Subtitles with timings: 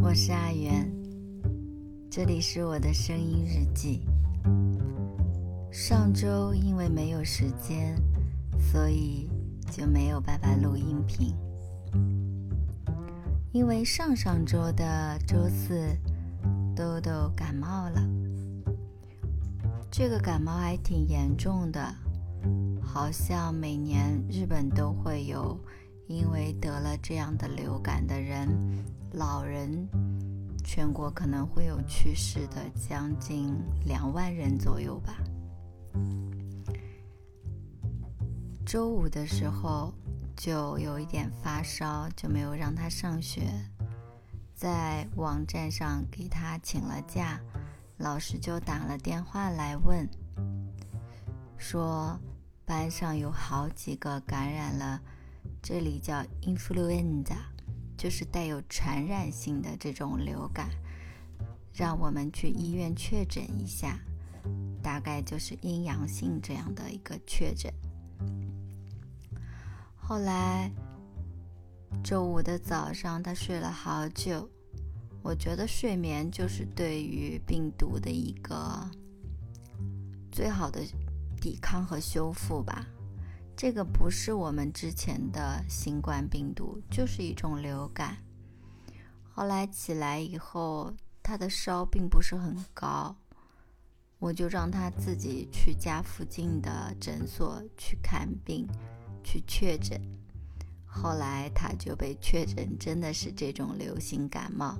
[0.00, 0.90] 我是阿元，
[2.10, 4.02] 这里是我的声音日记。
[5.70, 8.00] 上周因为没有时间，
[8.58, 9.28] 所以
[9.70, 11.34] 就没有办法录音频。
[13.52, 15.96] 因为上上周的周四，
[16.74, 18.08] 豆豆感冒了，
[19.90, 21.94] 这个感冒还挺严重的，
[22.80, 25.58] 好像每年日本都会有
[26.06, 28.48] 因为得了这样的流感的人。
[29.12, 29.88] 老人，
[30.62, 35.16] 全国可能会有去世的将近两万人左右吧。
[38.66, 39.94] 周五的时候
[40.36, 43.50] 就有一点发烧，就没有让他上学，
[44.54, 47.40] 在网站上给他请了假，
[47.96, 50.06] 老师就打了电话来问，
[51.56, 52.20] 说
[52.66, 55.00] 班上有好几个感染了，
[55.62, 57.36] 这里叫 influenza。
[57.98, 60.70] 就是带有传染性的这种流感，
[61.74, 63.98] 让我们去医院确诊一下，
[64.80, 67.70] 大概就是阴阳性这样的一个确诊。
[69.96, 70.70] 后来
[72.02, 74.48] 周五的早上，他睡了好久。
[75.20, 78.88] 我觉得睡眠就是对于病毒的一个
[80.30, 80.80] 最好的
[81.40, 82.86] 抵抗和修复吧。
[83.58, 88.18] 这个不是我们之前的新冠病毒，就是一种流感。
[89.34, 93.16] 后来起来以后，他的烧并不是很高，
[94.20, 98.64] 我就让他自己去家附近的诊所去看病，
[99.24, 100.00] 去确诊。
[100.86, 104.78] 后来他就被确诊真的是这种流行感冒，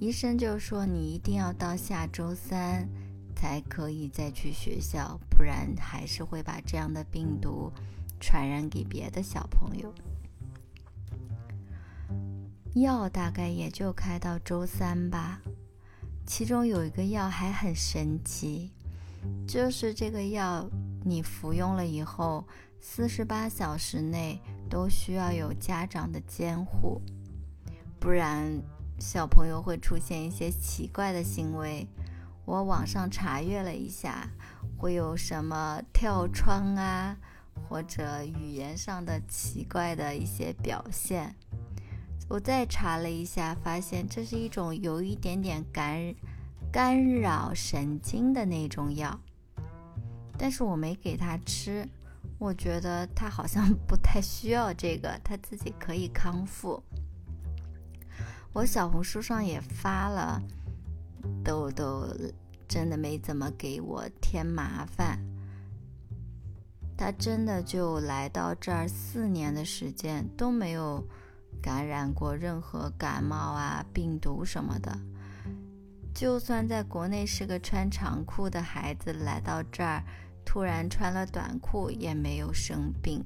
[0.00, 2.88] 医生就说你一定要到下周三。
[3.36, 7.70] 才可以再去学校，不然还是会把这样的病毒
[8.18, 9.94] 传染给别的小朋友。
[12.74, 15.42] 药大概也就开到周三吧，
[16.26, 18.72] 其中有一个药还很神奇，
[19.46, 20.68] 就是这个药
[21.04, 22.42] 你服用了以后，
[22.80, 27.00] 四十八小时内都需要有家长的监护，
[28.00, 28.60] 不然
[28.98, 31.86] 小朋友会出现一些奇怪的行为。
[32.46, 34.30] 我网上查阅了一下，
[34.78, 37.16] 会有什么跳窗啊，
[37.68, 41.34] 或者语言上的奇怪的一些表现。
[42.28, 46.14] 我再查了一下，发现这是一种有一点点干
[46.72, 49.20] 干扰神经的那种药，
[50.38, 51.88] 但是我没给他吃，
[52.38, 56.80] 我觉得他好像不太需要这个，他自己可以康复。
[58.52, 60.40] 我小红书上也发了。
[61.44, 62.06] 豆豆
[62.68, 65.18] 真的没怎么给我添麻烦，
[66.96, 71.06] 他真的就来到这儿四年的时间都没有
[71.62, 74.98] 感染过任何感冒啊、病毒什么的。
[76.14, 80.02] 就算在国内是个穿长裤的孩子，来到这儿
[80.44, 83.24] 突然穿了短裤也没有生病。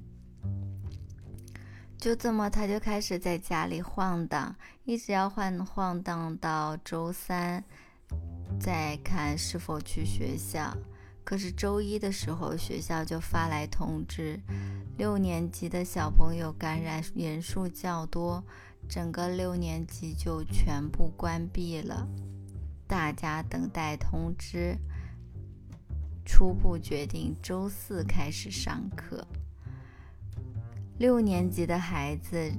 [1.96, 7.62] 就这么，他就开始在家里晃荡，一直要晃晃荡到周三。
[8.58, 10.76] 再看是否去学校，
[11.24, 14.40] 可是周一的时候，学校就发来通知，
[14.96, 18.42] 六年级的小朋友感染人数较多，
[18.88, 22.08] 整个六年级就全部关闭了。
[22.86, 24.76] 大家等待通知，
[26.24, 29.26] 初步决定周四开始上课。
[30.98, 32.52] 六年级的孩子。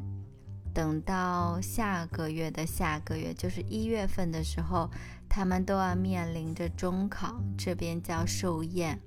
[0.73, 4.89] 等到下个月的下个月，就是一月份的时候，
[5.33, 8.99] 他们都要面临着中考，这边叫寿宴。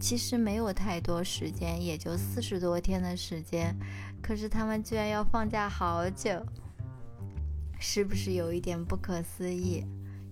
[0.00, 3.72] 其实没有太多时间，也就四十多天的时间，
[4.20, 6.44] 可是他们居然要放假好久，
[7.78, 9.86] 是不是有一点不可思议？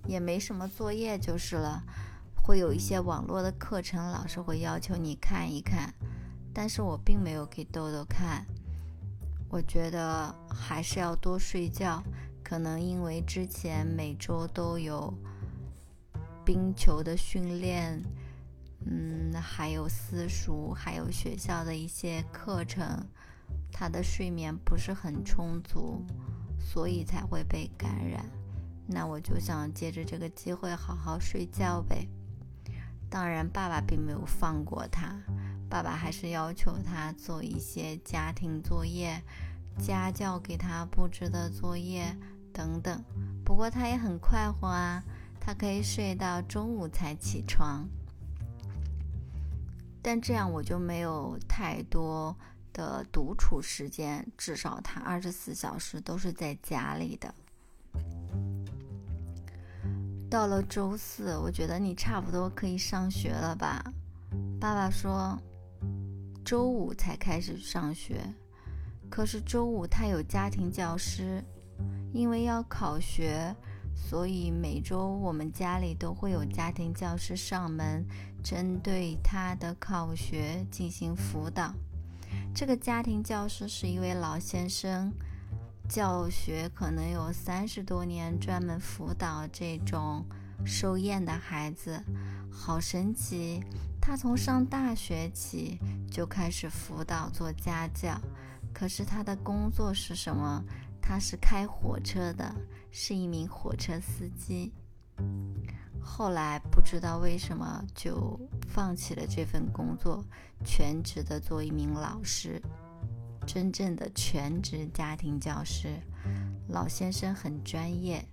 [0.09, 1.84] 也没什么作业就是了，
[2.34, 5.94] 会有一些网络的课程，老师会要求你看一看，
[6.52, 8.44] 但是我并没有给豆豆看。
[9.49, 12.02] 我觉得还是要多睡觉，
[12.52, 15.10] 可能因为之前每周都有
[16.44, 17.99] 冰球的训练，
[18.84, 23.06] 嗯，还有私塾，还有学校的一些课程，
[23.72, 26.04] 他的睡眠不是很充足，
[26.60, 28.22] 所以才会被感染。
[28.87, 32.06] 那我就想借着这个机会好好睡觉呗。
[33.08, 35.19] 当然，爸爸并没有放过他。
[35.70, 39.22] 爸爸还是要求他做一些家庭作业、
[39.78, 42.14] 家教给他布置的作业
[42.52, 43.02] 等等。
[43.44, 45.02] 不过他也很快活啊，
[45.40, 47.88] 他可以睡到中午才起床。
[50.00, 52.37] 但这样我就没有太多
[52.72, 57.34] 的独处时间，至少他二十四小时都是在家里的。
[60.28, 63.84] 到了周四，我觉得你差不多可以上学了吧？
[64.58, 65.38] 爸爸说，
[66.44, 68.20] 周五才开始上学。
[69.10, 71.44] 可是周五他有家庭教师，
[72.12, 73.55] 因为要考学，
[73.94, 78.06] 所以每周我们家里都会有家庭教师上门，
[78.43, 81.75] 针对他的考学进行辅导。
[82.55, 85.12] 这个家庭教师是一位老先生。
[85.88, 90.25] 教学可能有三十多年，专门辅导这种
[90.64, 92.02] 受厌的孩子，
[92.50, 93.62] 好神奇！
[94.00, 95.78] 他从上大学起
[96.11, 98.19] 就开始辅导做家教，
[98.73, 100.64] 可是他的工作是什么？
[101.02, 102.54] 他是开火车的，
[102.93, 104.72] 是一名火车司机。
[106.00, 108.38] 后来不知道为什么就
[108.69, 110.25] 放弃了这份工作，
[110.64, 112.62] 全职的做一名老师。
[113.44, 116.00] 真正的全职家庭教师，
[116.69, 118.25] 老先生很专业，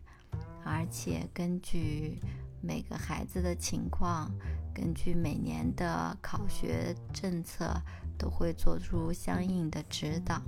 [0.63, 2.19] 而且根据
[2.61, 4.31] 每个孩子的情况，
[4.73, 7.81] 根据每年的考学政策，
[8.17, 10.41] 都会做出相应的指导。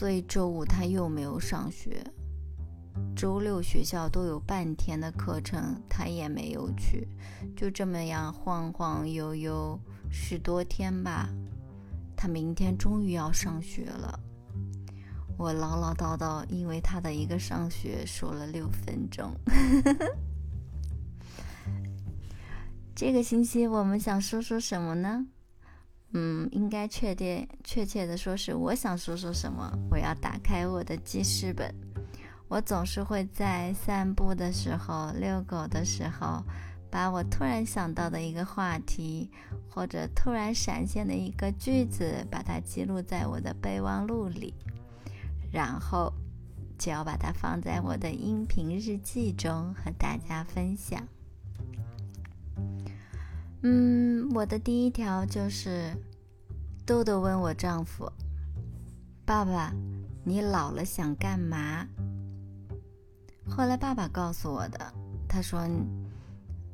[0.00, 2.02] 所以周五他又没有上学，
[3.14, 7.06] 周六学校都有半天的课程，他也没有去，
[7.54, 9.78] 就这么样晃晃悠悠
[10.10, 11.28] 十多天吧。
[12.16, 14.18] 他明天终于要上学了，
[15.36, 19.30] 我唠唠叨叨，因为他的一个上学说了六分钟。
[22.96, 25.26] 这个星期我们想说说什么呢？
[26.12, 29.70] 嗯，应该确定确切的说是我想说说什么。
[29.90, 31.74] 我要打开我的记事本，
[32.48, 36.42] 我总是会在散步的时候、遛狗的时候。
[36.92, 39.30] 把我突然想到的一个话题，
[39.68, 44.52] 或者突然闪现的一个句子，把它记录在我的备忘录里，
[45.52, 46.12] 然后
[46.76, 51.00] 就要把它放在我的音频日记中和大家分享。
[53.62, 53.99] 嗯，
[54.32, 55.92] 我的第一条就是，
[56.86, 58.10] 豆豆问我丈夫
[59.26, 59.72] ：“爸爸，
[60.24, 61.86] 你老了想干嘛？”
[63.48, 64.92] 后来爸爸告诉我的，
[65.28, 65.68] 他说。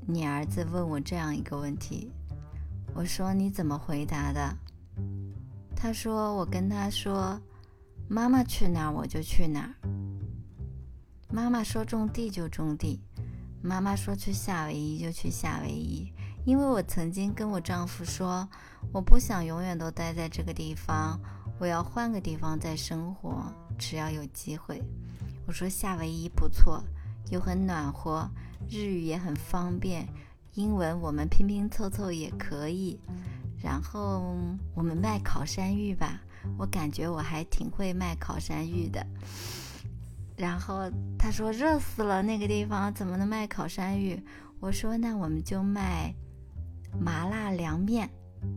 [0.08, 2.12] 你儿子问我这样一个问题，
[2.94, 4.56] 我说你怎么回答的？
[5.74, 7.40] 他说我跟他说，
[8.06, 9.74] 妈妈去哪儿我就去哪儿。
[11.28, 13.00] 妈妈说种地就种地，
[13.60, 16.12] 妈妈说去夏威夷就去夏威夷。
[16.46, 18.48] 因为我曾经跟我丈夫说，
[18.92, 21.20] 我不想永远都待在这个地方，
[21.58, 24.80] 我要换个地方再生活，只要有机会。
[25.44, 26.84] 我说夏威夷不错，
[27.30, 28.30] 又很暖和。
[28.70, 30.06] 日语也很方便，
[30.54, 32.96] 英文我们拼拼凑凑也可以。
[33.60, 34.36] 然后
[34.72, 36.20] 我们卖烤山芋吧，
[36.56, 39.04] 我感觉我还挺会卖烤山芋的。
[40.36, 40.88] 然后
[41.18, 44.22] 他说热死了，那个地方怎么能卖烤山芋？
[44.60, 46.14] 我说那我们就卖
[47.00, 48.08] 麻辣凉面。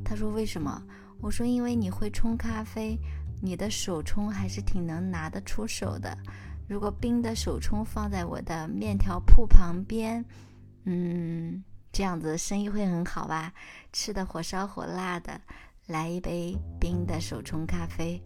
[0.04, 0.82] 他说为什么？
[1.22, 2.98] 我说因为你会冲咖啡，
[3.42, 6.18] 你的手冲还是挺能拿得出手的。
[6.68, 10.24] 如果冰的手冲放在我的面条铺旁边，
[10.86, 13.52] 嗯，这样子生意会很好吧？
[13.92, 15.42] 吃的火烧火辣的，
[15.88, 18.22] 来一杯冰的手冲咖啡。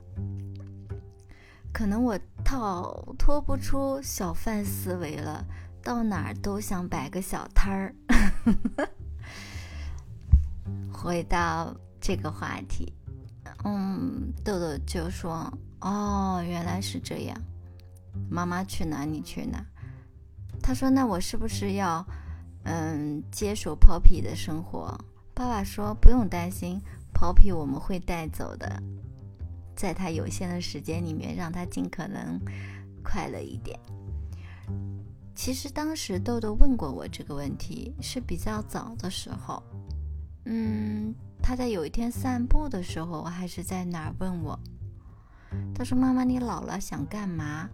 [1.71, 5.43] 可能我逃脱不出小贩思维了，
[5.81, 7.95] 到哪儿都想摆个小摊儿。
[10.91, 12.93] 回到这个话题，
[13.65, 15.51] 嗯，豆豆就说
[15.81, 17.37] ：“哦，原来是这样。”
[18.29, 19.65] 妈妈去哪，你去哪。
[20.61, 22.05] 他说：“那我是不是要，
[22.63, 24.97] 嗯，接手 Poppy 的生活？”
[25.33, 26.79] 爸爸说：“不用担心
[27.13, 28.81] ，Poppy 我们会带走的，
[29.75, 32.39] 在他有限的时间里面，让他尽可能
[33.03, 33.79] 快乐一点。”
[35.35, 39.61] 其实当时豆豆问过我这个问题，是比较早的时候。
[40.45, 44.59] 嗯，他在有一天散步的时候，还是在哪儿问我？
[45.73, 47.69] 他说：“妈妈，你老了想干嘛？”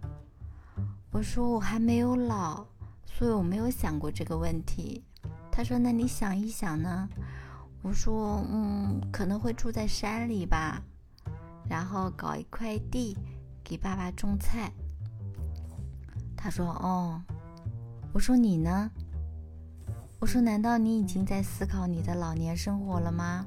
[1.10, 2.64] 我说我还没有老，
[3.04, 5.02] 所以我没有想过这个问题。
[5.50, 7.08] 他说：“那你想一想呢？”
[7.82, 10.82] 我说：“嗯，可能会住在山里吧，
[11.68, 13.16] 然后搞一块地
[13.64, 14.70] 给爸爸种菜。”
[16.36, 17.22] 他说：“哦。”
[18.12, 18.90] 我说：“你呢？”
[20.20, 23.46] 我说：“难道你已经在思考你的老年生活了吗？”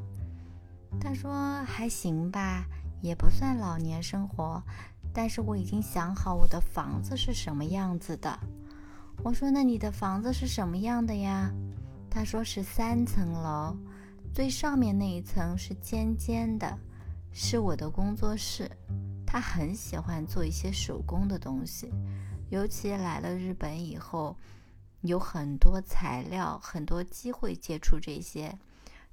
[1.00, 1.32] 他说
[1.64, 2.66] ：“还行吧，
[3.00, 4.62] 也不算老年生活。”
[5.14, 8.40] 但是我已经想好我的房子是什么样子的。
[9.22, 11.52] 我说：“那你的房子是什么样的呀？”
[12.10, 13.78] 他说：“是三层楼，
[14.34, 16.76] 最上面那一层是尖尖的，
[17.32, 18.68] 是我的工作室。
[19.28, 21.94] 他很喜欢做一些手工的东西，
[22.50, 24.36] 尤其来了日本以后，
[25.04, 28.58] 有很多材料，很多机会接触这些。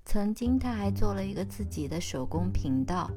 [0.04, 3.10] 曾经他还做了一个自己的手工频道，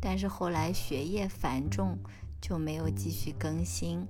[0.00, 1.98] 但是后来学业繁重，
[2.40, 4.06] 就没有继续更新。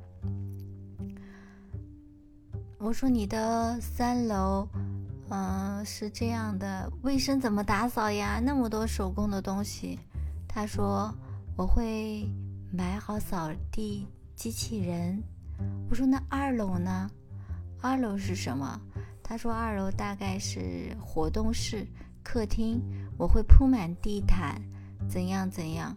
[2.78, 4.68] 我说你的三楼，
[5.30, 8.40] 嗯，是这样的，卫生怎么打扫呀？
[8.42, 9.98] 那么多手工的东西。
[10.46, 11.12] 他说
[11.56, 12.28] 我会
[12.72, 14.06] 买好扫地
[14.36, 15.22] 机器人。
[15.90, 17.10] 我说那二楼呢？
[17.82, 18.80] 二楼是什么？
[19.22, 21.86] 他说二楼大概是活动室、
[22.22, 22.82] 客厅，
[23.16, 24.60] 我会铺满地毯，
[25.08, 25.96] 怎样怎样。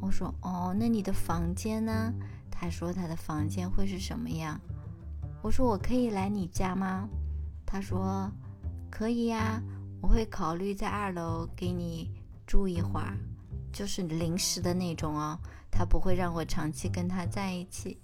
[0.00, 2.12] 我说哦，那你的房间呢？
[2.50, 4.58] 他说他的房间会是什么样？
[5.42, 7.08] 我说我可以来你家吗？
[7.66, 8.30] 他说
[8.90, 9.60] 可以呀，
[10.00, 12.10] 我会考虑在二楼给你
[12.46, 13.18] 住一会儿，
[13.72, 15.38] 就是临时的那种哦。
[15.70, 18.00] 他不会让我长期跟他在一起。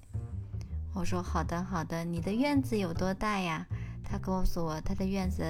[0.94, 3.66] 我说好的好的，你的院子有多大呀？
[4.04, 5.42] 他告诉我他的院子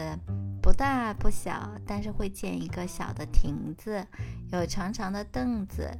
[0.62, 4.06] 不大不小，但是会建一个小的亭子，
[4.52, 5.90] 有长长的凳子，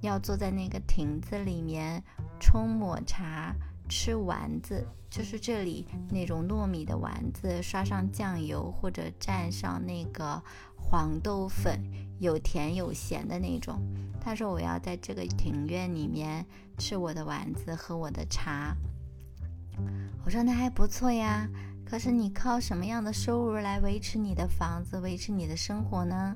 [0.00, 2.02] 要坐在那个亭子里面
[2.40, 3.54] 冲抹茶。
[3.90, 10.42] 吃丸子，就是这里那种糯米的丸子，刷上酱油或者蘸上那个
[10.90, 11.78] 黄豆粉，
[12.18, 13.78] 有甜有咸的那种。
[14.18, 16.46] 他说我要在这个庭院里面
[16.78, 18.74] 吃我的丸子，喝我的茶。
[20.24, 21.46] 我说那还不错呀，
[21.84, 26.34] 可是你靠什么样的收入来维持你的房子，维持你的生活呢？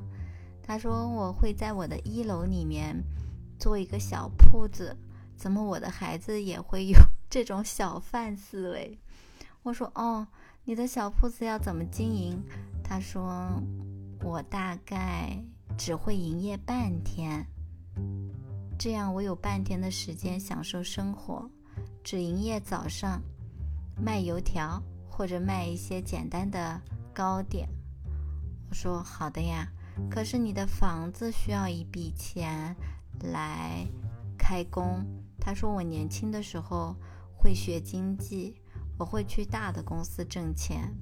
[0.63, 3.03] 他说我会在我的一楼里面
[3.59, 4.95] 做一个小铺子。
[5.35, 6.99] 怎么我的孩子也会有？
[7.31, 8.99] 这种小贩思维，
[9.63, 10.27] 我说哦，
[10.65, 12.41] 你的小铺子要怎么经营？
[12.85, 13.51] 他说
[14.23, 15.37] 我大概
[15.77, 17.47] 只会营业半天，
[18.79, 21.51] 这样我有半天的时间享受生活，
[22.03, 23.21] 只营业早上，
[23.97, 26.81] 卖油条或者卖一些简单的
[27.13, 27.69] 糕点。
[28.69, 29.69] 我说好的呀，
[30.11, 32.75] 可是你的房子需要一笔钱
[33.21, 33.87] 来
[34.39, 35.05] 开工。
[35.39, 36.97] 他说我年轻的时候。
[37.35, 38.55] 会学经济，
[38.97, 40.97] 我会去大的公司挣钱，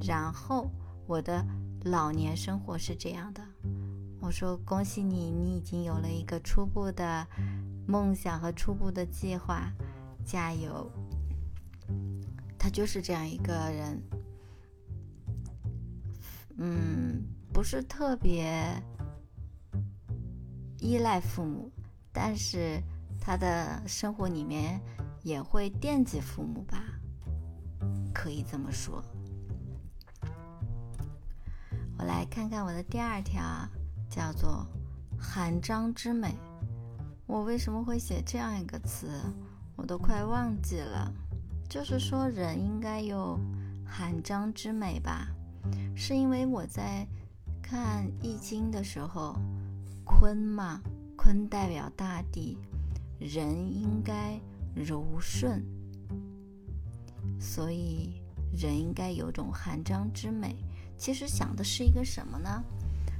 [0.00, 0.70] 然后
[1.08, 1.44] 我的
[1.84, 3.42] 老年生活是这样的。
[4.20, 7.26] 我说恭喜你，你已经有了一个初步的
[7.86, 9.70] 梦想和初步的计划，
[10.24, 10.90] 加油！
[12.58, 14.02] 他就是这样一个人，
[16.56, 17.22] 嗯，
[17.52, 18.82] 不是特别
[20.78, 21.70] 依赖父母，
[22.12, 22.82] 但是
[23.20, 24.80] 他的生活里面。
[25.24, 26.84] 也会惦记父母吧，
[28.12, 29.02] 可以这么说。
[32.06, 33.42] 来看看我的第二条，
[34.08, 34.66] 叫做
[35.18, 36.34] “含章之美”。
[37.26, 39.08] 我为什么会写这样一个词？
[39.76, 41.12] 我都快忘记了。
[41.68, 43.38] 就是说，人应该有
[43.86, 45.28] 含章之美吧？
[45.96, 47.06] 是因为我在
[47.62, 49.36] 看《易经》的时候，
[50.04, 50.80] 坤嘛，
[51.16, 52.58] 坤代表大地，
[53.18, 54.40] 人应该。
[54.76, 55.64] 柔顺，
[57.38, 58.20] 所以
[58.52, 60.56] 人应该有种含章之美。
[60.96, 62.62] 其实想的是一个什么呢？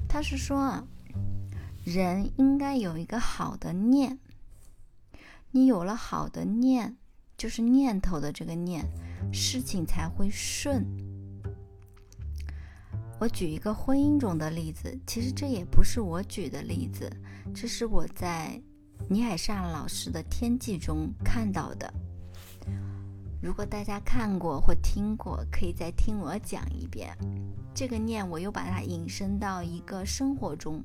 [0.08, 0.84] 他是说啊，
[1.84, 4.18] 人应该有一个好的念。
[5.50, 6.96] 你有了好的念，
[7.36, 8.84] 就是念头的这个念，
[9.32, 10.84] 事情才会顺。
[13.20, 17.10] 我举一个婚姻中的例子，其实这也不是我举的例子，
[17.54, 18.60] 这是我在。
[19.10, 21.92] 倪海善老师的《天际》中看到的，
[23.44, 27.14] 如果大家看过或听过，可以再听我讲一遍。
[27.74, 30.82] 这个念，我又把它引申到一个生活中。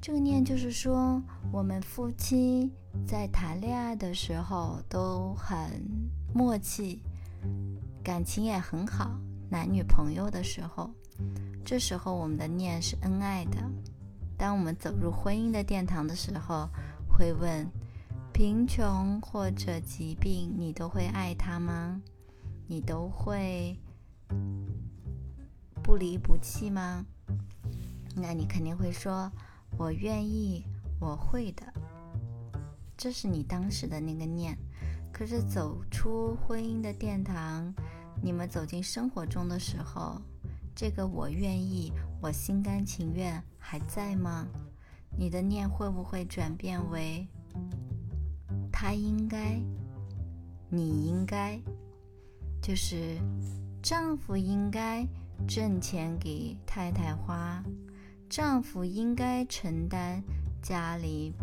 [0.00, 1.22] 这个念就是说，
[1.52, 2.72] 我们夫妻
[3.06, 5.58] 在谈恋爱的时候都很
[6.32, 7.02] 默契，
[8.02, 9.10] 感情也很好，
[9.50, 10.90] 男女朋友的时候，
[11.66, 13.58] 这时候我们的念是恩爱的。
[14.38, 16.66] 当我们走入婚姻的殿堂的时候，
[17.06, 17.70] 会问：
[18.38, 22.00] 贫穷或者疾病，你都会爱他吗？
[22.68, 23.76] 你都会
[25.82, 27.04] 不离不弃吗？
[28.14, 29.28] 那你肯定会说：
[29.76, 30.64] 我愿意，
[31.00, 31.64] 我会的。
[32.96, 34.56] 这是你当时的那个念。
[35.12, 37.74] 可是走出婚姻的殿堂，
[38.22, 40.22] 你们走进生活中的时候，
[40.76, 41.92] 这个我愿意，
[42.22, 44.46] 我心甘情愿还在吗？
[45.16, 47.26] 你的念会不会转变为
[48.80, 49.60] 他应该，
[50.70, 51.60] 你应该，
[52.62, 53.18] 就是
[53.82, 55.04] 丈夫应该
[55.48, 57.60] 挣钱给太太花，
[58.30, 60.22] 丈夫应该承担
[60.62, 61.34] 家里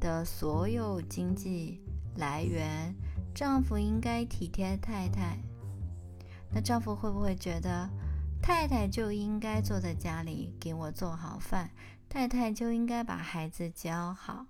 [0.00, 1.80] 的所有经济
[2.16, 2.92] 来源，
[3.32, 5.38] 丈夫应该体贴太太。
[6.50, 7.88] 那丈夫会不会觉得
[8.42, 11.70] 太太就应该坐在家里给我做好饭，
[12.08, 14.44] 太太就应该把孩子教好，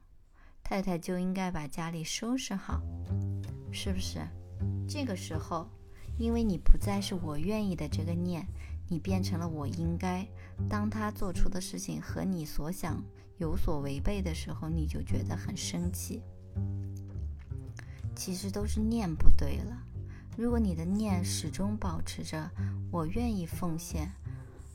[0.73, 2.81] 太太就应该把家里收拾好，
[3.71, 4.27] 是不是？
[4.89, 5.69] 这个时候，
[6.17, 8.47] 因为你不再是我愿意的这个念，
[8.89, 10.27] 你变成了我应该。
[10.71, 13.05] 当他做出的事情和你所想
[13.37, 16.23] 有所违背的时候，你就觉得很生气。
[18.17, 19.77] 其实都是念不对了。
[20.39, 22.51] 如果你的念始终保持着
[22.91, 24.11] “我愿意奉献”，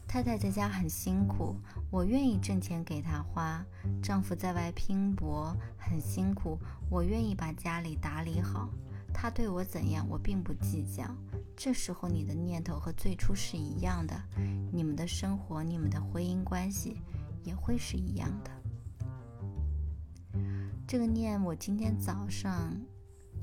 [0.07, 1.55] 太太在家很辛苦，
[1.91, 3.61] 我愿意挣钱给她花；
[4.01, 6.57] 丈夫在外拼搏很辛苦，
[6.89, 8.69] 我愿意把家里打理好。
[9.13, 11.03] 他对我怎样，我并不计较。
[11.55, 14.15] 这时候你的念头和最初是一样的，
[14.71, 17.01] 你们的生活、你们的婚姻关系
[17.43, 18.51] 也会是一样的。
[20.87, 22.71] 这个念，我今天早上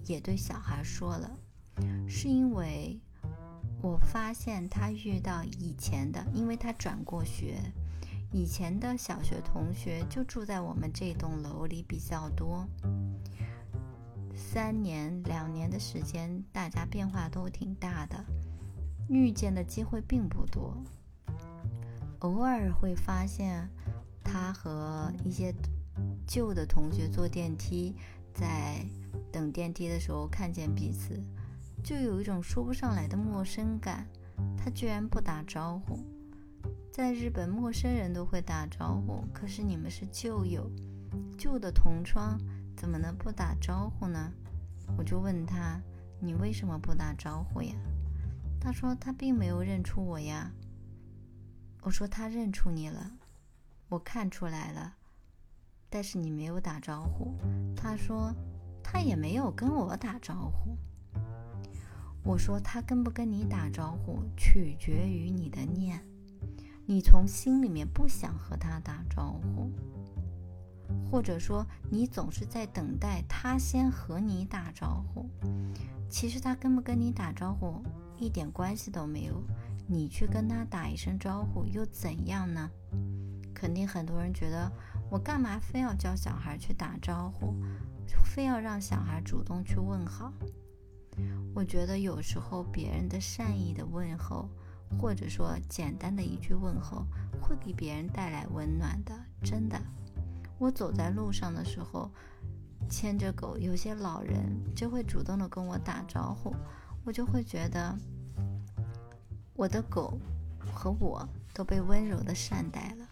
[0.06, 1.30] 也对小孩说了。
[2.08, 3.00] 是因为
[3.84, 7.60] 我发现他遇到以前的，因为他转过学，
[8.32, 12.66] 以前的小学同学就住在我们这栋楼里比较多。
[14.34, 18.24] 三年两年的时间，大家变化都挺大的，
[19.06, 20.74] 遇见的机会并不多。
[22.20, 23.68] 偶尔会发现
[24.24, 25.54] 他和一些
[26.26, 27.94] 旧的同学坐电梯，
[28.32, 28.82] 在
[29.30, 31.22] 等电梯的时候看见彼此。
[31.84, 34.08] 就有一种说不上来的陌生感，
[34.56, 36.02] 他居然不打招呼。
[36.90, 40.70] 在日本，陌生人都会打招呼，可是你们是旧友，
[41.36, 42.40] 旧的同窗，
[42.74, 44.32] 怎么能不打招呼呢？
[44.96, 45.78] 我就问他
[46.18, 47.74] ：“你为什么不打招呼呀？”
[48.58, 50.50] 他说：“他并没有认出我呀。”
[51.84, 53.10] 我说：“他认出你了，
[53.90, 54.94] 我看出来了，
[55.90, 57.34] 但是你没有打招呼。”
[57.76, 58.32] 他说
[58.82, 60.78] ：“他也没有跟我打招呼。”
[62.24, 66.00] 我说他跟不跟你打招呼，取决于你的念。
[66.86, 69.70] 你从心里面不想和他打招呼，
[71.10, 75.28] 或者说你总是在等待他先和你打招呼。
[76.08, 77.82] 其实他跟不跟你打招呼
[78.16, 79.42] 一点关系都没有，
[79.86, 82.70] 你去跟他打一声招呼又怎样呢？
[83.54, 84.70] 肯定很多人觉得
[85.10, 87.54] 我干嘛非要教小孩去打招呼，
[88.24, 90.32] 非要让小孩主动去问好。
[91.54, 94.48] 我觉得有时候别人的善意的问候，
[94.98, 97.06] 或者说简单的一句问候，
[97.40, 99.14] 会给别人带来温暖的。
[99.44, 99.80] 真的，
[100.58, 102.10] 我走在路上的时候，
[102.90, 106.52] 牵着狗，有些老人就会主动的跟我打招呼，
[107.04, 107.96] 我就会觉得
[109.54, 110.18] 我的狗
[110.74, 113.06] 和我都被温柔的善待了。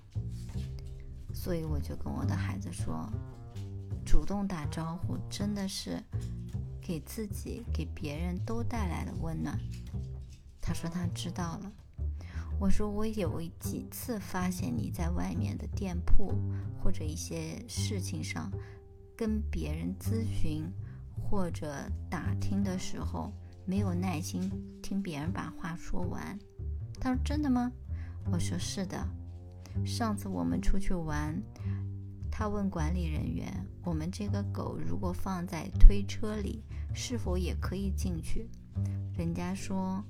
[1.32, 3.08] 所以我就跟我的孩子说，
[4.04, 6.02] 主动打招呼真的是。
[6.82, 9.58] 给自己、给别人都带来了温暖。
[10.60, 11.72] 他说他知道了。
[12.60, 16.34] 我说我有几次发现你在外面的店铺
[16.80, 18.52] 或者一些事情上
[19.16, 20.64] 跟别人咨询
[21.20, 21.74] 或者
[22.10, 23.32] 打听的时候，
[23.64, 24.50] 没有耐心
[24.82, 26.38] 听别人把话说完。
[27.00, 27.72] 他说真的吗？
[28.30, 29.04] 我说是的。
[29.84, 31.40] 上次我们出去玩。
[32.30, 36.62] 他问管理人员：“我们这个狗如果放在推车里，
[36.94, 38.48] 是否也可以进去？”
[39.16, 40.02] 人家说：“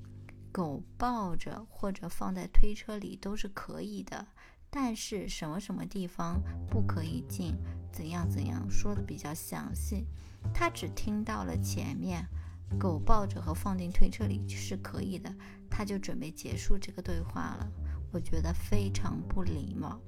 [0.53, 4.27] 狗抱着或者放在推车里都是可以的，
[4.71, 6.41] 但是什么什么地方
[6.71, 7.55] 不可以进，
[7.93, 10.07] 怎样怎样说的比较详细。”
[10.53, 12.27] 他只听到了前面，
[12.79, 15.35] 狗抱着和放进推车里是可以的，
[15.71, 17.71] 他就准备结束这个对话了。
[18.13, 20.01] 我觉得非常不礼貌。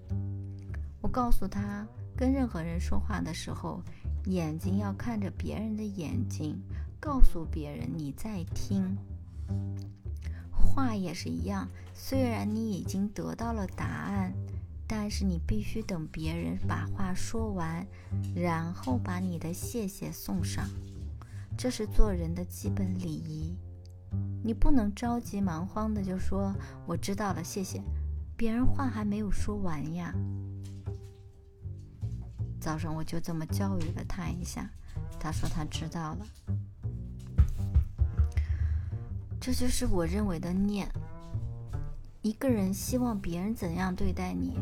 [1.00, 1.86] 我告诉他。
[2.16, 3.82] 跟任何人说话的时候，
[4.24, 6.60] 眼睛要看着别人的眼睛，
[6.98, 8.96] 告诉别人你在听。
[10.50, 14.32] 话也是一样，虽然你已经得到了答案，
[14.86, 17.86] 但是你必须等别人把话说完，
[18.34, 20.68] 然后把你的谢谢送上。
[21.56, 23.54] 这是做人的基本礼仪。
[24.42, 26.54] 你不能着急忙慌的就说
[26.86, 27.82] 我知道了，谢谢。
[28.36, 30.12] 别人话还没有说完呀。
[32.64, 34.66] 早上我就这么教育了他一下，
[35.20, 36.26] 他说他知道了。
[39.38, 40.90] 这就是我认为的念。
[42.22, 44.56] 一个人希望别人怎样对待你，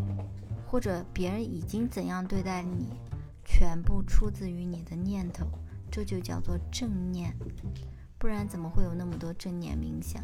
[0.67, 2.89] 或者别人已经怎样对待你，
[3.45, 5.47] 全部出自于你的念头，
[5.89, 7.33] 这就叫做正念。
[8.19, 10.21] 不然怎么会有那么多正念冥想？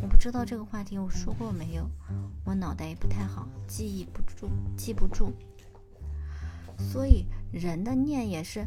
[0.00, 1.86] 我不知道这个话题我说过没有，
[2.46, 5.34] 我脑袋也不太好，记忆不住，记不住。
[6.78, 8.66] 所以，人的念也是，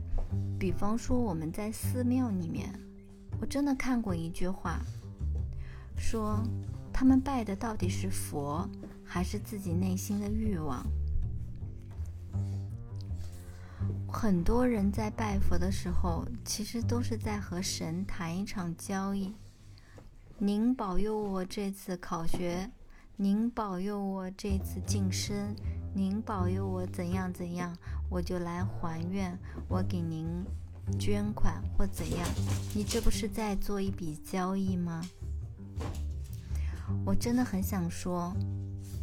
[0.59, 2.73] 比方说我们在寺庙里面，
[3.39, 4.79] 我真的看过一句话，
[5.97, 6.43] 说
[6.91, 8.67] 他们拜的到底是佛，
[9.03, 10.85] 还是自己内心的欲望？
[14.09, 19.33] 很多人在拜佛的时候，其实都是在和神谈一场交易。
[20.39, 22.71] 您保佑我这次考学，
[23.15, 25.55] 您保佑我这次晋升，
[25.93, 27.75] 您保佑我怎样怎样，
[28.09, 30.27] 我就来还愿，我给您
[30.97, 32.27] 捐款或怎样。
[32.73, 35.01] 你这不是在做一笔交易吗？
[37.05, 38.33] 我真的很想说，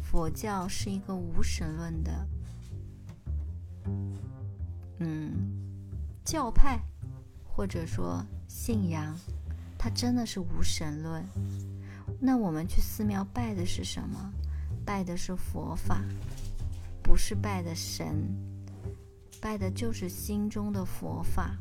[0.01, 2.27] 佛教是一个无神论的。
[4.99, 5.51] 嗯，
[6.23, 6.79] 教派
[7.43, 9.15] 或者说信仰，
[9.77, 11.23] 它真的是无神论。
[12.19, 14.33] 那我们去寺庙拜的是什么？
[14.83, 16.01] 拜的是佛法，
[17.03, 18.15] 不是拜的神，
[19.45, 21.55] 拜的就是心中的佛法。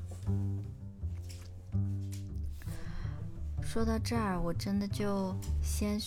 [3.62, 6.00] 说到这儿，我真的就先，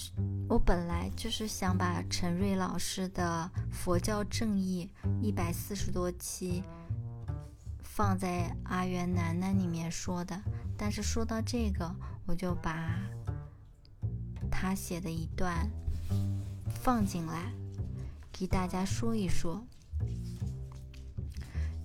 [0.49, 4.89] 我本来就是想把陈瑞老师的《佛教正义》
[5.21, 6.63] 一百四十多期。
[7.83, 10.35] 放在阿元楠楠里面说的，
[10.75, 12.89] 但是说到这个，我就把
[14.49, 15.69] 他写的一段
[16.81, 17.53] 放进来，
[18.31, 19.63] 给大家说一说。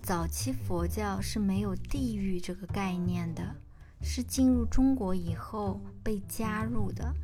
[0.02, 3.54] 早期佛教是没有地狱这个概念的，
[4.00, 7.14] 是进入中国以后被加入的。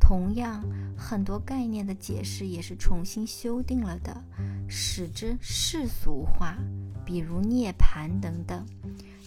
[0.00, 0.64] 同样，
[0.96, 4.24] 很多概念的解释也是重新修订了的，
[4.66, 6.56] 使之世俗化。
[7.04, 8.66] 比如涅槃等等，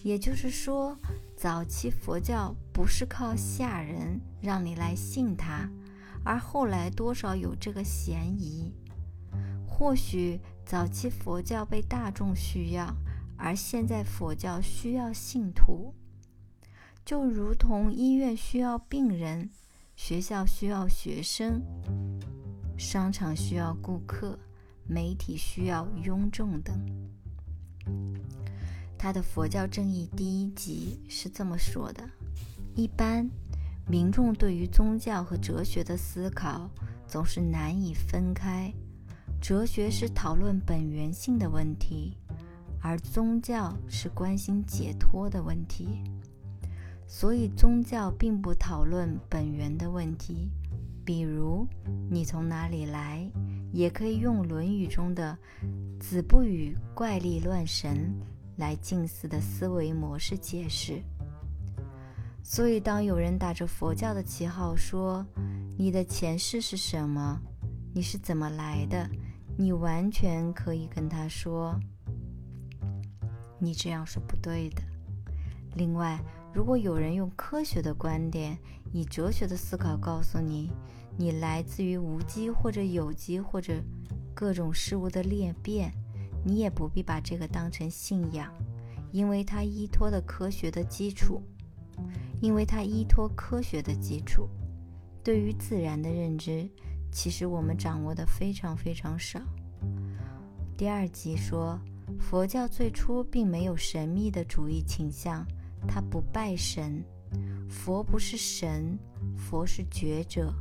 [0.01, 0.97] 也就是说，
[1.37, 5.69] 早期佛教不是靠吓人让你来信它，
[6.23, 8.73] 而后来多少有这个嫌疑。
[9.67, 12.91] 或许早期佛教被大众需要，
[13.37, 15.93] 而现在佛教需要信徒，
[17.05, 19.51] 就如同医院需要病人，
[19.95, 21.61] 学校需要学生，
[22.79, 24.39] 商场需要顾客，
[24.87, 26.75] 媒体需要庸众等。
[28.97, 32.09] 他的《佛教正义》第一集是这么说的：
[32.73, 33.29] 一般
[33.87, 36.67] 民众对于宗教和哲学的思考
[37.07, 38.73] 总是难以分开。
[39.41, 42.17] 哲学是讨论本源性的问题，
[42.81, 46.03] 而宗教是关心解脱的问题。
[47.07, 50.49] 所以，宗教并不讨论本源的问题，
[51.05, 51.67] 比如
[52.09, 53.29] 你从哪里来，
[53.71, 55.37] 也可以用《论语》中的
[56.01, 58.11] “子不语怪力乱神”。
[58.57, 61.03] 来近似的思维模式解释。
[62.41, 65.25] 所以，当有人打着佛教的旗号说
[65.77, 67.37] “你的前世是什么？
[67.93, 69.09] 你是怎么来的？”
[69.57, 71.79] 你完全可以跟他说
[73.57, 74.81] ：“你这样是不对的。”
[75.75, 76.19] 另外，
[76.53, 78.57] 如果有人用科学的观点、
[78.91, 80.71] 以哲学的思考告诉你，
[81.17, 83.81] 你来自于无机或者有机或者
[84.33, 85.91] 各种事物的裂变。
[86.47, 88.53] 你也不必把这个当成信仰，
[89.11, 91.41] 因为它依托的科学的基础，
[92.39, 94.47] 因为它依托科学的基础。
[95.23, 96.69] 对于自然的认知，
[97.15, 99.39] 其实我们掌握的非常非常少。
[100.77, 101.79] 第二集说，
[102.19, 105.47] 佛教最初并没有神秘的主义倾向，
[105.87, 107.01] 它不拜神，
[107.69, 108.99] 佛不是神，
[109.37, 110.53] 佛是觉者，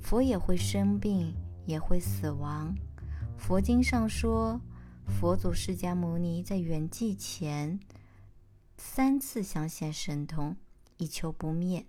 [0.00, 1.34] 佛也会生病，
[1.66, 2.72] 也会死亡。
[3.36, 4.60] 佛经上说。
[5.18, 7.80] 佛祖释迦牟尼在圆寂前
[8.76, 10.54] 三次想显神通，
[10.98, 11.84] 以求不灭，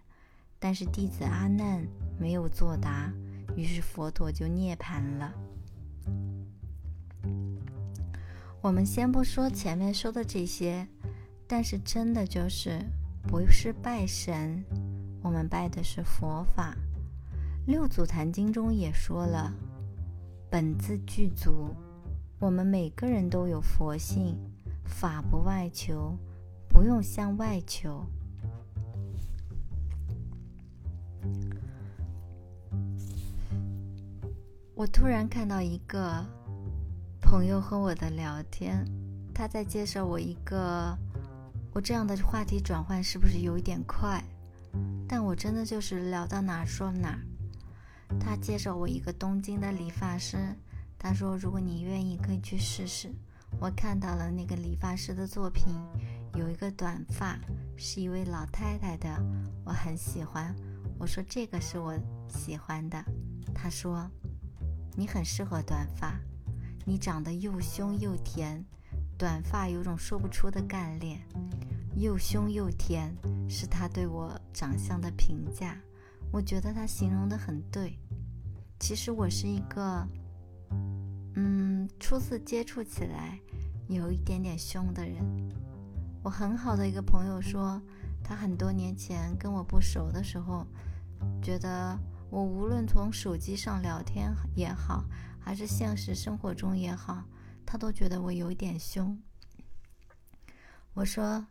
[0.57, 1.85] 但是弟子阿难
[2.19, 3.13] 没有作答，
[3.55, 5.33] 于是佛陀就涅槃了。
[8.61, 10.87] 我们先不说前面说的这些，
[11.47, 12.79] 但是真的就是
[13.27, 14.63] 不是拜神，
[15.21, 16.75] 我们拜的是佛法。
[17.65, 19.53] 六祖坛经中也说了，
[20.49, 21.75] 本自具足。
[22.39, 24.35] 我们每个人都有佛性，
[24.83, 26.17] 法不外求，
[26.67, 28.03] 不用向外求。
[34.81, 36.25] 我突然看到一个
[37.21, 38.83] 朋友和我的聊天，
[39.31, 40.97] 他在介绍我一个，
[41.71, 44.19] 我这样的话题转换是不是有一点快？
[45.07, 47.15] 但我真的就是聊到哪说哪。
[48.19, 50.35] 他介绍我一个东京的理发师。
[50.97, 53.13] 他说：“如果你愿意，可以去试试。”
[53.61, 55.75] 我看到了那个理发师的作品，
[56.33, 57.37] 有一个短发，
[57.77, 59.07] 是一位老太太的，
[59.63, 60.55] 我很喜欢。
[60.97, 61.95] 我说：“这个是我
[62.27, 63.05] 喜欢的。”
[63.53, 64.09] 他说
[64.95, 66.19] ：“你很适合短发，
[66.85, 68.63] 你长得又凶又甜，
[69.17, 71.21] 短发有种说不出的干练，
[71.95, 73.15] 又凶又甜，
[73.49, 75.77] 是他对我长相的评价。
[76.31, 77.97] 我觉得他形容的很对。
[78.79, 80.07] 其实我是一个，
[81.35, 83.39] 嗯，初次接触起来
[83.87, 85.23] 有一点点凶的人。
[86.23, 87.81] 我很好的一个朋友说，
[88.23, 90.65] 他很多年前跟我不熟的时候，
[91.41, 91.97] 觉得
[92.31, 95.03] 我无论从手机上聊天也好，
[95.37, 97.25] 还是现实生活中也好，
[97.65, 99.19] 他都觉得我有一点凶。
[100.93, 101.45] 我说，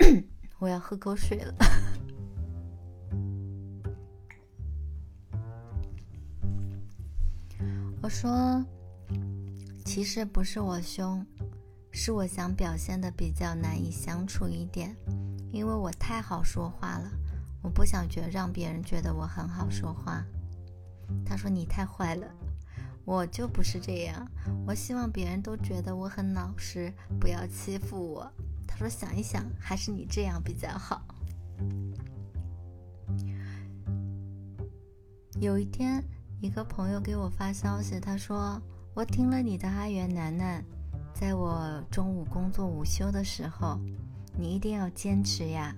[0.58, 1.54] 我要喝口水了。
[8.00, 8.64] 我说，
[9.84, 11.26] 其实不是我凶，
[11.90, 14.96] 是我想表现的比较难以相处一点，
[15.52, 17.10] 因为我太好说话了，
[17.66, 20.24] 我不想觉让别人觉得我很好说话。
[21.24, 22.24] 他说你太坏了，
[23.04, 24.24] 我就不是这样，
[24.64, 28.30] 我希望别人都觉得我很老实，不要欺负我。
[28.68, 31.02] 他说想一想，还是你这样比较好。
[35.40, 36.00] 有一天。
[36.38, 38.60] 一个朋友给我发消息，他说
[38.92, 40.62] ：“我听了你的阿元楠楠，
[41.14, 43.80] 在我中午工作午休的时候，
[44.36, 45.74] 你一定要坚持呀，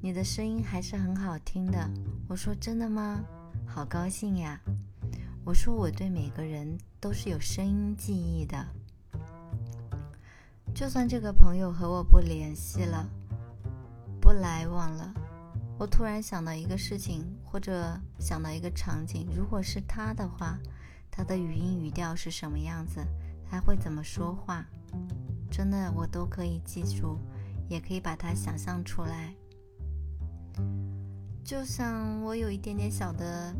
[0.00, 1.90] 你的声音还是很好听的。”
[2.28, 3.24] 我说：“真的吗？
[3.66, 4.60] 好高兴呀！”
[5.44, 8.66] 我说：“我对每个人都是有声音记忆的，
[10.74, 13.08] 就算这个朋友和我不联系了，
[14.20, 15.12] 不来往了。”
[15.78, 20.58] 我突然想到一个事情，或者想到一个场景，如果是他的话，
[21.10, 23.00] 他的语音语调是什么样子？
[23.48, 24.66] 他会怎么说话？
[25.50, 27.18] 真的，我都可以记住，
[27.68, 29.32] 也可以把它想象出来。
[31.44, 33.54] 就像我有一点点小的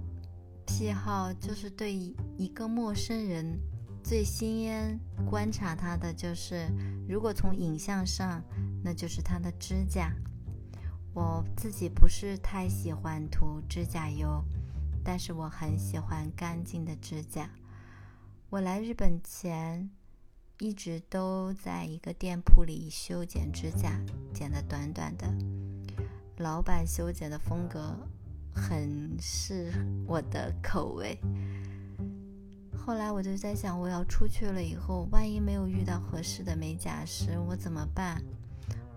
[0.67, 3.59] 癖好，就是对一个陌生人，
[4.05, 6.69] 最先观察他的就是，
[7.09, 8.43] 如果从影像上，
[8.85, 10.13] 那就是他的指甲。
[11.15, 14.45] 我自己不是太喜欢涂指甲油，
[15.03, 17.51] 但是我很喜欢干净的指甲。
[18.51, 19.91] 我来日本前，
[20.59, 23.99] 一直都在一个店铺里修剪指甲，
[24.33, 25.27] 剪的短短的。
[26.39, 27.97] 老板修剪的风格
[28.55, 29.73] 很是
[30.07, 31.19] 我的口味。
[32.77, 38.23] 后来我就在想，我要出去了以后，万一没有遇到合适的美甲师，我怎么办？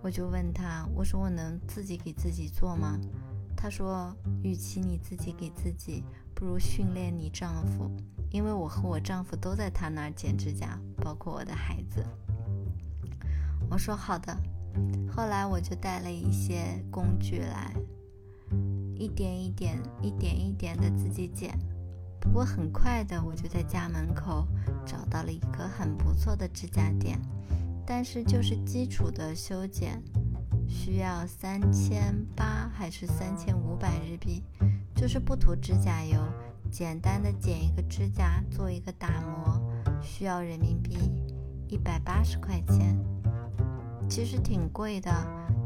[0.02, 3.00] 我就问他，我说我能自己给自己做吗？
[3.56, 7.92] 他说，与其你自己给自己，不如训练你丈夫，
[8.32, 12.06] 因为我和我丈夫都在他那儿剪指甲，包括我的孩子。
[13.70, 14.36] 我说好的。
[15.10, 17.74] 后来我就带了一些工具来，
[18.96, 21.58] 一点一点、一点一点的自己剪。
[22.20, 24.48] 不过很快的，我就在家门口
[24.86, 27.20] 找到了一个很不错的指甲店。
[27.86, 30.02] 但是就是基础的修剪，
[30.68, 34.44] 需要三千八还是三千五百日币？
[34.96, 36.22] 就是不涂指甲油，
[36.72, 39.60] 简单的剪一个指甲，做一个打磨，
[40.02, 40.96] 需要人民币
[41.68, 42.98] 一百八十块钱。
[44.12, 45.10] 其实挺贵的，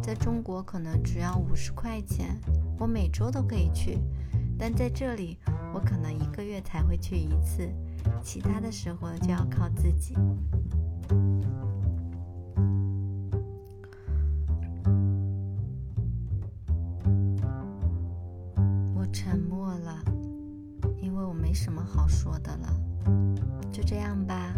[0.04, 2.40] 在中国可能只要五十块钱，
[2.78, 3.98] 我每周都可以去。
[4.56, 5.40] 但在这里，
[5.74, 7.68] 我可能一个月才会去一次，
[8.22, 10.14] 其他的时候就要靠自己。
[18.94, 20.04] 我沉默了，
[21.02, 22.80] 因为我没什么好说的了？
[23.72, 24.54] 就这样吧。